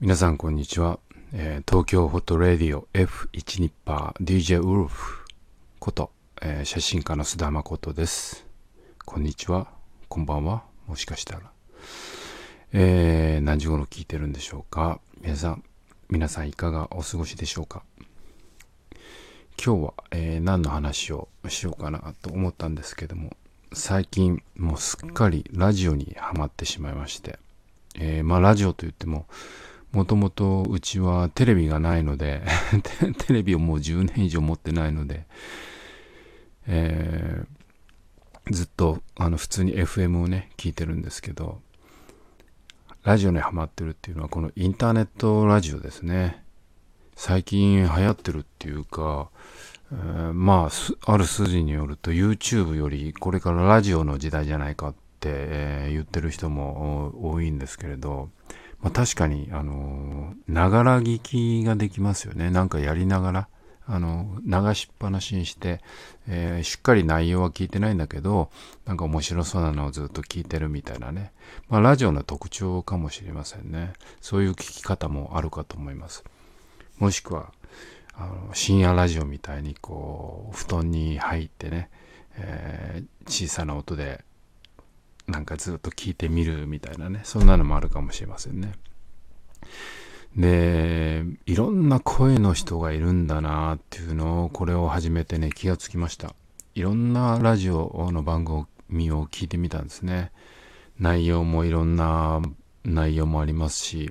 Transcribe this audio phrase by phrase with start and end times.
[0.00, 1.00] 皆さんこんにちは、
[1.32, 5.24] えー東京ホットレディオ F1 ニッパー DJ ウルフ
[5.80, 6.10] こと、
[6.40, 8.46] えー写真家の須田誠です。
[9.04, 9.66] こんにちは。
[10.08, 10.62] こんばんは。
[10.86, 11.50] もしかしたら、
[12.72, 15.00] えー何時頃聞いてるんでしょうか。
[15.20, 15.64] 皆さん
[16.08, 17.82] 皆さんいかがお過ごしでしょうか。
[19.62, 23.36] 今日は、えー何の話をしようかなと思ったんですけども
[23.72, 27.40] 最近もうすっかりラジオにはまってしまいまして、
[27.96, 29.26] えーまあラジオといっても
[29.92, 32.42] もともとうちはテレビがないので
[33.26, 35.26] テレビをもう10年以上持ってないので、
[36.66, 37.58] えー
[38.50, 41.60] ずっとあの普通に FM をね聞いてるんですけど
[43.04, 46.42] ラジオにハマってるっていうのはこのインターネットラジオですね。
[47.14, 49.28] 最近流行ってるっていうか、
[49.92, 50.70] えーま
[51.06, 58.30] あある筋によると YouTube よりこれからラジオの時代じゃないかって、えー言ってる人も多いんですけれど
[58.80, 62.50] まあ、確かに、あのながら聞きができますよね。
[62.50, 63.48] なんかやりながら、
[63.90, 65.80] あの流しっぱなしにして、
[66.28, 68.50] えーしっかり内容は聞いてないんだけど、
[68.84, 71.32] なんか面白そうなのをずっと聞いてるみたいなね。
[71.68, 73.94] まあ、ラジオの特徴かもしれませんね。
[74.20, 76.22] そういう聞き方もあるかと思います。
[76.98, 77.52] もしくは、
[78.14, 81.90] あの深夜ラジオみたいにこう、布団に入ってね、
[82.36, 84.24] えー小さな音で
[85.28, 88.72] なんかずっと聞いてみるみたいなね、そんなのもあるかもしれませんね。
[90.36, 96.34] で、いろんな声の人がいるんだなっていうのを、これを始めてね、気がつきました。
[96.74, 100.32] いろんなラジオの番組を聞いてみたんですね。
[100.98, 102.40] 内容もいろんな
[102.84, 104.10] 内容もありますし、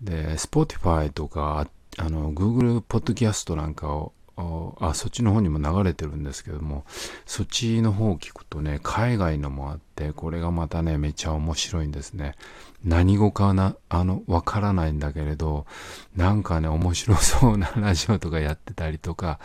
[0.00, 1.68] で、Spotify とか、
[1.98, 4.12] あの、Google Podcast なんかを、
[4.80, 6.84] あ、そっちの方にも流れてるんですけども、
[7.26, 12.34] そっちの方を聞くとね、海外のもあって、これがまたね、めちゃ面白いんですね。
[12.84, 15.66] 何語かな、あの、わからないんだけれど、
[16.16, 19.38] なんかね、面白そうなラジオとかやってたりとか、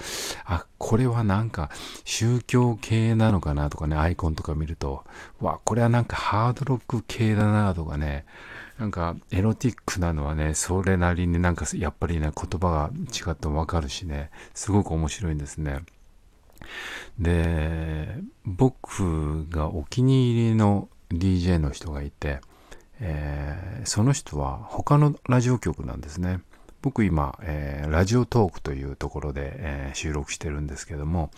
[0.45, 1.69] あ、これはなんか
[2.05, 5.03] 宗教系なのかなとかね、アイコンとか見ると、
[5.41, 8.25] わ、これはなんかハードロック系だなとかね、
[8.79, 15.81] なんかエロティックなのはね、それなりになんかやっぱりね、言葉が違ってもわかるしね、すごく面白いんですね。
[17.19, 17.94] で、
[18.45, 22.39] 僕がお気に入りの DJ の人がいて、
[22.99, 26.39] えーその人は他のラジオ局なんですね。
[26.81, 31.31] 僕今、えーラジオトークというところで、えー収録してるんですけども、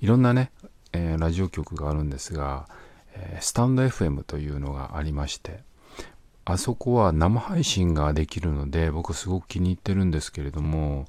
[0.00, 0.50] いろんなね、
[0.92, 2.68] えラジオ局があるんですが、
[3.14, 5.60] えスタンド FM というのがありまして、
[6.44, 11.06] あそこは生配信ができるので、僕すごく気に入ってるんですけれども、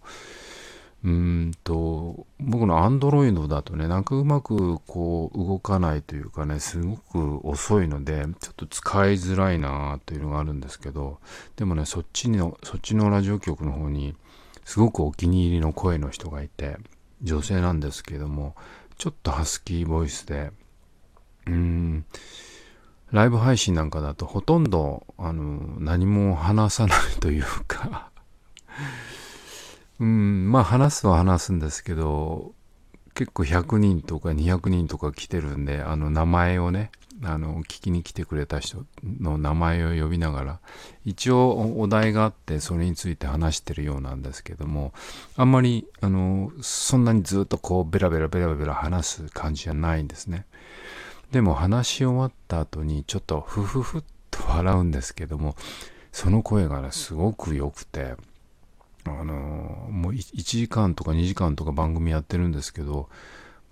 [1.04, 11.20] うんと、僕の Android だとね、なんかうまくこう動かないというかね、すごく遅いので、ちょっと使いづらいなというのがあるんですけど、
[11.56, 14.16] でもね、そっちの、そっちのラジオ局の方に、
[14.66, 16.78] すごくお気に入りの声の人がいて、
[17.22, 18.56] 女性なんですけども、
[18.98, 20.52] ちょっとハスキーボイスで、
[21.46, 22.06] うん、
[23.12, 28.10] ライブ配信なんかだとほとんど、あの、何も話さないというか、
[30.00, 32.54] うん、まあ話すは話すんですけど、
[33.14, 36.92] 結構100人とか200人とか来てるんで、あの名前をね、
[37.24, 40.60] あの聞きに来てくれた人の名前を呼びながら、
[41.04, 44.94] 一応お題があってそれについて話してるようなんですけども、
[45.36, 50.46] あんまり、あの、そんなにずっとこうベラベラベラベラ話す感じじゃないんですね。
[51.32, 55.56] でも話し終わった後にちょっとフフフっと笑うんですけども、
[56.12, 58.16] その声がね、すごく良くて、
[59.20, 59.34] あの
[59.92, 63.10] もう1時間とか2時間とか番組やってるんですけど、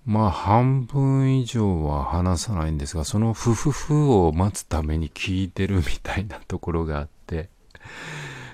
[0.04, 7.48] まあ半分以上は話さないんですが、そのフフフを待つために聞いてるみたいなところがあって、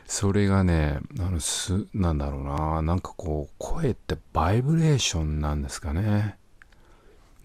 [0.07, 6.37] それがね、あの、す、なんだろうな、なんかこう、声ってバイブレーションなんですかね。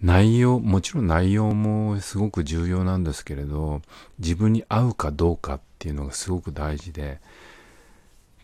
[0.02, 3.80] 内容、もちろん内容もすごく重要なんですけれど、
[4.18, 7.20] 自分に合うかどうかっていうのがすごく大事で、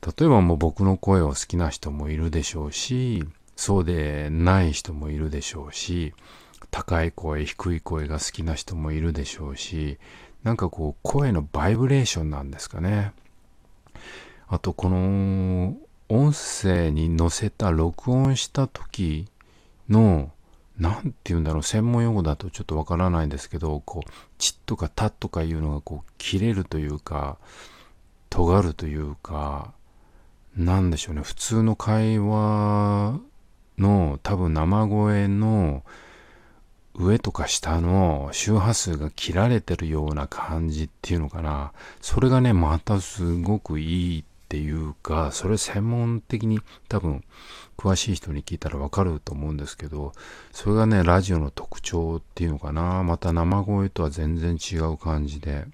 [0.05, 3.25] 例えばもう僕の声を好きな人もいるでしょうし、
[3.57, 6.13] そうでない人もいるでしょうし、
[6.71, 9.99] 高い声、低い声が好きな人もいるでしょうし、
[10.43, 13.13] なんかこう声のバイブレーションなんですかね。
[14.47, 15.75] あとこの
[16.09, 19.27] 音声に乗せた録音した時
[19.89, 20.31] の
[20.79, 27.39] なんて言うんだろう、専門用語だとちょっとわからないんですけど、こう、チッとかタッとかいうのがこう、切れるというか、
[28.29, 29.73] 尖るというか、
[30.57, 33.21] なんでしょうね、普通の会話
[33.79, 35.83] の多分生声の
[36.95, 41.73] 上とか下の周波数が切られてるような感じっていうのかな。
[42.01, 47.25] それがね、またすごくいいってっていうかそれ専門的に多分
[47.77, 50.13] 詳しい人に聞いたらわかると思うんですけど
[50.53, 53.03] それがねラジオの特徴っていうのかな。
[53.03, 55.65] また生声とは全然違う感じで。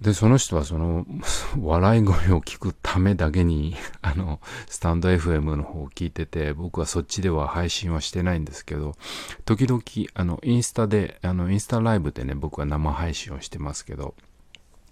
[0.00, 1.06] でその人はその
[1.60, 8.96] 笑い声を聞くためだけに あのスタンド FM の方を聞いてて僕はそっちでは配信はしてないんですけど
[9.44, 9.82] 時々
[10.14, 14.14] あのインスタであのインスタライブでね僕は生配信をしてますけど、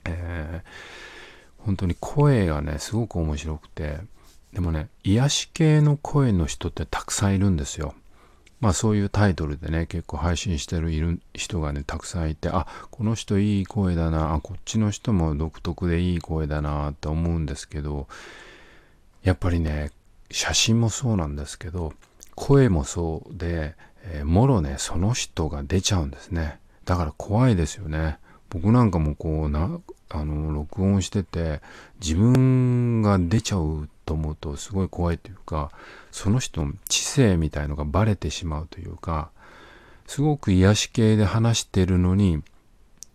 [0.05, 3.99] えー、本当に声がねすごく面白くて
[4.53, 7.95] でもね癒し系の声の人ってたくさんいるんですよ。
[8.62, 18.06] まあそういうタイトルでね、結構配信してるいる人がね、たくさんいて、あ、この人いい声だな、あ、こっちの人も独特でいい声だなって思うんですけど、
[19.25, 19.91] やっぱりね、
[20.31, 21.93] 写真もそうなんですけど、
[22.37, 23.75] 声もそうで、
[24.05, 26.61] えー、もろね、その人が出ちゃうんですね。
[26.85, 28.19] だから怖いですよね。
[28.53, 31.61] 僕なんかもこうな、あの、録音してて、
[32.01, 35.71] 自分が出ちゃうと思うとすごい怖いというか
[36.11, 39.31] その人の知性みたいのがバレてしまうというか
[40.07, 42.43] すごく癒し系で話してるのに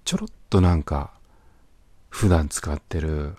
[0.05, 1.11] ちょろっとなんか
[2.09, 3.35] 普段使ってる、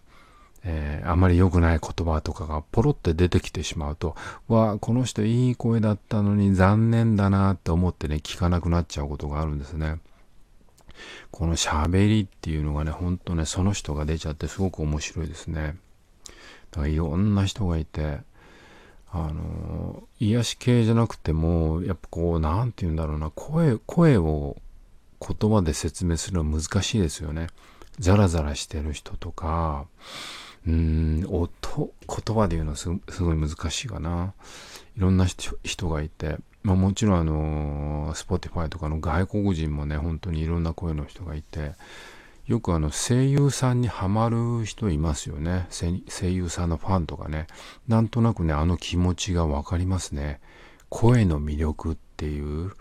[0.63, 4.15] えー、あまり良くない言葉とかがポロって出てきてしまうと
[4.47, 9.99] わあこの人いい声だったのに残念だなって思ってね聞かなくなっちゃうことがあるんですね。
[11.31, 15.77] この喋りっていうのがね、ほんとね、その人が出ちゃってすごく面白いですね。
[16.71, 18.21] だからいろんな人がいて、
[19.11, 24.57] あの、癒し系じゃなくても、やっぱこう、なんて言うんだろうな、声、声を
[25.21, 27.49] 言葉で説明するのは難しいですよね。
[27.99, 29.87] ザラザラしてる人とか、
[30.67, 34.35] うん、音、言葉で言うのすすごい難しいかな。
[34.97, 41.73] いろんな人がいて、まあもちろんあの、Spotify とかの外国人もね、本当にいろんな声の人がいて、
[42.49, 45.67] よくあの声優さんにはまる人いますよね。
[45.71, 47.47] 声優さんのファンとかね。
[47.87, 50.41] なんとなくねあの気持ちが分かりますね。
[50.89, 52.73] 声の魅力っていう。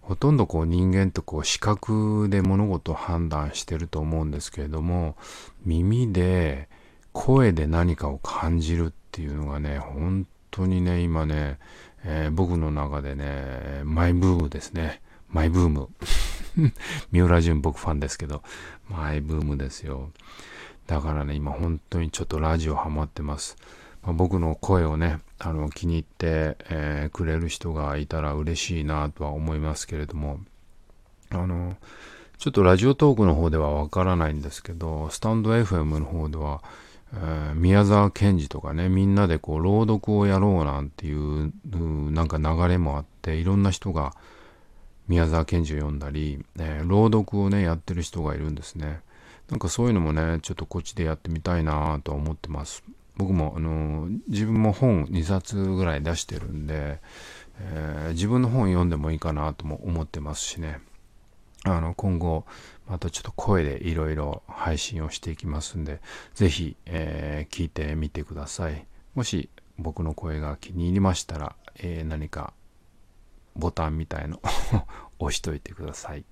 [0.00, 5.16] ほとんどこう人間とこう視覚で物事を判断してると思うんですけれども
[5.64, 6.68] 耳で
[7.12, 11.58] 声で何かを感じるっていうのがね本当にね今ね、
[12.04, 15.88] えー、僕の中でねマイブームですねマイブーム
[17.10, 18.42] 三浦淳僕ファンですけど、
[18.88, 20.10] マイブームですよ。
[20.86, 23.56] だからね、今本当にちょっとラジオハマってます。
[24.02, 30.40] まあ、僕の声をね、あの気に入って、えー、くれる人がいたら嬉しいなとは思いますけれども、
[31.30, 31.76] あの、
[32.38, 36.62] ちょっとラジオトークの方ではわからないんですけど、スタンド FM の方では、
[37.14, 41.52] えー、宮沢賢治とかね、みんなでこう朗読をやろうなんていう、
[42.10, 44.14] なんか流れもあって、いろんな人が、
[45.08, 49.00] 宮沢賢治を読んだり、えー、朗読をね、やってる人がいるんですね。
[49.50, 52.82] なんかそういうのもね、ちょっとこっちでやってみたいなとは思ってます。
[53.16, 57.00] 僕も、あのー、自分も本2冊ぐらい出してるんで、
[57.58, 60.80] えー、自分の本読んでもいいかなとも思ってますしね。
[61.64, 62.44] あの、今後、
[62.88, 66.00] またちょっと声でいろいろ配信をしていきますんで、
[66.34, 68.86] ぜひ、えー、聞いてみてください。
[69.14, 69.48] もし
[69.78, 72.52] 僕の声が気に入りましたら、えー、何か
[73.54, 74.40] ボタンみたいのを
[75.26, 76.24] 押しといてください。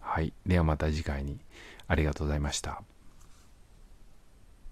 [0.00, 0.32] はい。
[0.46, 1.38] ではまた次回に
[1.86, 2.82] ありがとうございました。